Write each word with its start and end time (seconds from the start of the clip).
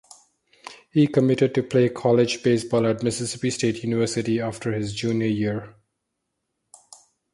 He 0.89 1.05
committed 1.05 1.53
to 1.53 1.61
play 1.61 1.87
college 1.89 2.41
baseball 2.41 2.87
at 2.87 3.03
Mississippi 3.03 3.51
State 3.51 3.83
University 3.83 4.41
after 4.41 4.71
his 4.71 4.95
junior 4.95 5.27
year. 5.27 5.75